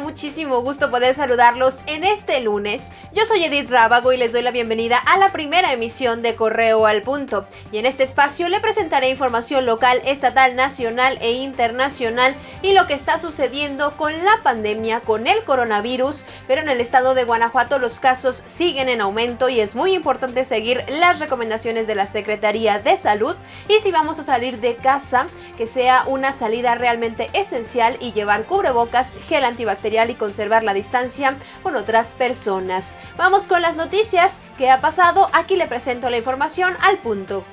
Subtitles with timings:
[0.00, 2.92] muchísimo gusto poder saludarlos en este lunes.
[3.12, 6.86] Yo soy Edith Rábago y les doy la bienvenida a la primera emisión de Correo
[6.86, 7.46] al Punto.
[7.72, 12.94] Y en este espacio le presentaré información local, estatal, nacional e internacional y lo que
[12.94, 16.24] está sucediendo con la pandemia, con el coronavirus.
[16.46, 20.44] Pero en el estado de Guanajuato los casos siguen en aumento y es muy importante
[20.44, 23.34] seguir las recomendaciones de la Secretaría de Salud.
[23.68, 28.44] Y si vamos a salir de casa, que sea una salida realmente esencial y llevar
[28.44, 32.98] cubrebocas, gel antibacterial y conservar la distancia con otras personas.
[33.16, 34.40] Vamos con las noticias.
[34.56, 35.28] ¿Qué ha pasado?
[35.32, 37.44] Aquí le presento la información al punto.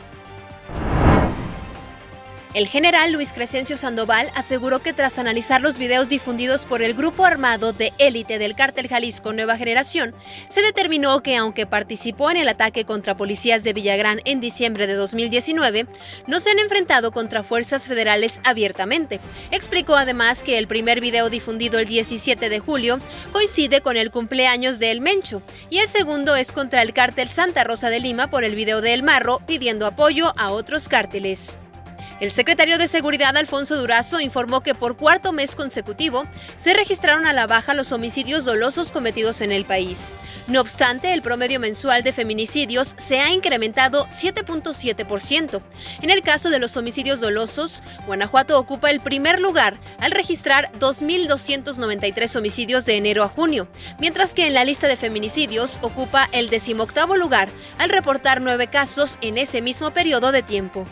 [2.56, 7.26] El general Luis Crescencio Sandoval aseguró que tras analizar los videos difundidos por el grupo
[7.26, 10.16] armado de élite del cártel Jalisco Nueva Generación,
[10.48, 14.94] se determinó que aunque participó en el ataque contra policías de Villagrán en diciembre de
[14.94, 15.86] 2019,
[16.28, 19.20] no se han enfrentado contra fuerzas federales abiertamente.
[19.52, 23.02] Explicó además que el primer video difundido el 17 de julio
[23.34, 27.66] coincide con el cumpleaños de El Mencho y el segundo es contra el cártel Santa
[27.66, 31.60] Rosa de Lima por el video de El Marro pidiendo apoyo a otros cárteles.
[32.22, 36.24] El secretario de Seguridad Alfonso Durazo informó que por cuarto mes consecutivo
[36.56, 40.14] se registraron a la baja los homicidios dolosos cometidos en el país.
[40.48, 45.62] No obstante, el promedio mensual de feminicidios se ha incrementado 7.7%.
[46.02, 52.34] En el caso de los homicidios dolosos, Guanajuato ocupa el primer lugar al registrar 2.293
[52.38, 53.68] homicidios de enero a junio,
[54.00, 59.18] mientras que en la lista de feminicidios ocupa el decimoctavo lugar al reportar nueve casos
[59.22, 60.86] en ese mismo periodo de tiempo.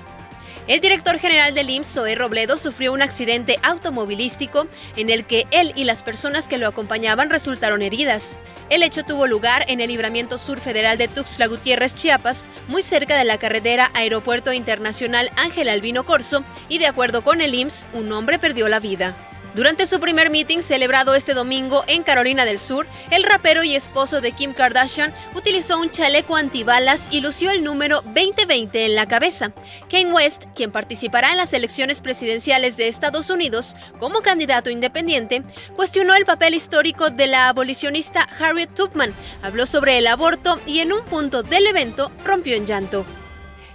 [0.66, 5.74] El director general del IMSS, Zoé Robledo, sufrió un accidente automovilístico en el que él
[5.76, 8.38] y las personas que lo acompañaban resultaron heridas.
[8.70, 13.18] El hecho tuvo lugar en el libramiento sur federal de Tuxtla Gutiérrez, Chiapas, muy cerca
[13.18, 18.10] de la carretera Aeropuerto Internacional Ángel Albino Corso, y de acuerdo con el IMSS, un
[18.14, 19.33] hombre perdió la vida.
[19.54, 24.20] Durante su primer meeting celebrado este domingo en Carolina del Sur, el rapero y esposo
[24.20, 29.52] de Kim Kardashian utilizó un chaleco antibalas y lució el número 2020 en la cabeza.
[29.92, 35.44] Kane West, quien participará en las elecciones presidenciales de Estados Unidos como candidato independiente,
[35.76, 39.14] cuestionó el papel histórico de la abolicionista Harriet Tubman,
[39.44, 43.06] habló sobre el aborto y en un punto del evento rompió en llanto.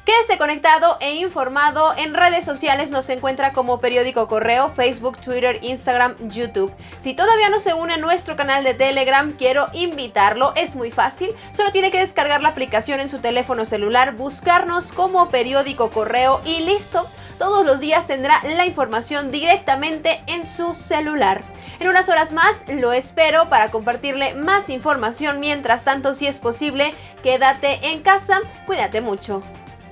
[0.09, 1.93] Quédese conectado e informado.
[1.99, 6.75] En redes sociales nos encuentra como Periódico Correo, Facebook, Twitter, Instagram, YouTube.
[6.97, 10.55] Si todavía no se une a nuestro canal de Telegram, quiero invitarlo.
[10.57, 11.35] Es muy fácil.
[11.53, 16.61] Solo tiene que descargar la aplicación en su teléfono celular, buscarnos como Periódico Correo y
[16.61, 17.07] listo.
[17.39, 21.45] Todos los días tendrá la información directamente en su celular.
[21.81, 25.39] En unas horas más lo espero para compartirle más información.
[25.39, 28.41] Mientras tanto, si es posible, quédate en casa.
[28.65, 29.43] Cuídate mucho.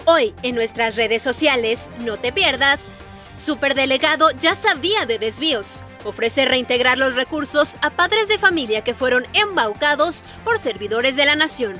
[0.08, 2.92] Hoy en nuestras redes sociales, no te pierdas,
[3.36, 5.82] Superdelegado ya sabía de desvíos.
[6.04, 11.34] Ofrece reintegrar los recursos a padres de familia que fueron embaucados por servidores de la
[11.36, 11.74] nación.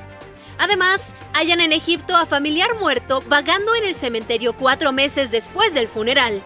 [0.59, 5.87] Además, hallan en Egipto a familiar muerto vagando en el cementerio cuatro meses después del
[5.87, 6.41] funeral.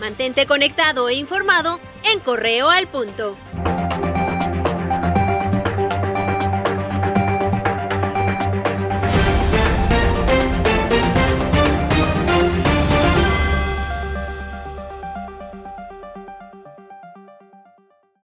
[0.00, 1.78] Mantente conectado e informado
[2.12, 3.36] en Correo al Punto.